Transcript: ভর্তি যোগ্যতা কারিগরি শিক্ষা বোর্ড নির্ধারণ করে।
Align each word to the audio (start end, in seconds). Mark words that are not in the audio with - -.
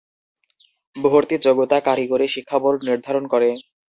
ভর্তি 0.95 1.35
যোগ্যতা 1.45 1.77
কারিগরি 1.87 2.27
শিক্ষা 2.35 2.57
বোর্ড 2.63 2.79
নির্ধারণ 2.87 3.23
করে। 3.33 3.49